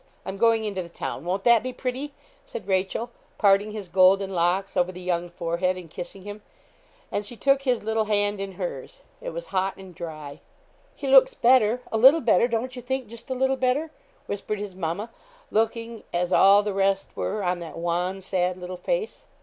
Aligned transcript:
I'm 0.25 0.37
going 0.37 0.63
into 0.63 0.81
the 0.81 0.89
town; 0.89 1.25
won't 1.25 1.43
that 1.43 1.61
be 1.61 1.71
pretty?' 1.71 2.11
said 2.43 2.67
Rachel, 2.67 3.11
parting 3.37 3.69
his 3.69 3.87
golden 3.87 4.33
locks 4.33 4.75
over 4.75 4.91
the 4.91 4.99
young 4.99 5.29
forehead, 5.29 5.77
and 5.77 5.91
kissing 5.91 6.23
him; 6.23 6.41
and 7.11 7.23
she 7.23 7.35
took 7.37 7.61
his 7.61 7.83
little 7.83 8.05
hand 8.05 8.41
in 8.41 8.53
hers 8.53 9.01
it 9.21 9.29
was 9.29 9.45
hot 9.53 9.77
and 9.77 9.93
dry. 9.93 10.39
'He 10.95 11.05
looks 11.07 11.35
better 11.35 11.81
a 11.91 11.99
little 11.99 12.19
better, 12.19 12.47
don't 12.47 12.75
you 12.75 12.81
think; 12.81 13.09
just 13.09 13.29
a 13.29 13.35
little 13.35 13.55
better?' 13.57 13.91
whispered 14.25 14.57
his 14.57 14.73
mamma, 14.73 15.11
looking, 15.51 16.03
as 16.11 16.33
all 16.33 16.63
the 16.63 16.73
rest 16.73 17.09
were, 17.15 17.43
on 17.43 17.59
that 17.59 17.77
wan, 17.77 18.21
sad 18.21 18.57
little 18.57 18.77
face. 18.77 19.27